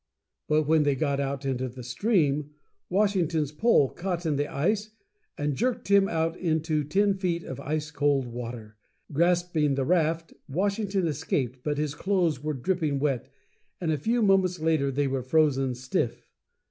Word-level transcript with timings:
But 0.47 0.63
when 0.63 0.81
they 0.81 0.95
got 0.95 1.19
out 1.19 1.45
into 1.45 1.69
the 1.69 1.83
stream, 1.83 2.55
Washington's 2.89 3.51
pole 3.51 3.87
caught 3.91 4.25
in 4.25 4.35
the 4.35 4.51
ice 4.51 4.89
and 5.37 5.53
jerked 5.55 5.89
him 5.89 6.09
out 6.09 6.35
into 6.39 6.83
ten 6.83 7.13
feet 7.13 7.43
of 7.43 7.59
ice 7.59 7.91
cold 7.91 8.25
water. 8.25 8.77
Grasping 9.11 9.75
the 9.75 9.85
raft, 9.85 10.33
Washington 10.49 11.05
escaped; 11.05 11.59
but 11.63 11.77
his 11.77 11.93
clothes 11.93 12.41
were 12.41 12.55
dripping 12.55 12.97
wet, 12.97 13.31
and 13.79 13.91
a 13.91 13.97
few 13.99 14.23
moments 14.23 14.59
later 14.59 14.89
they 14.89 15.05
were 15.05 15.21
frozen 15.21 15.75
stiff. 15.75 16.25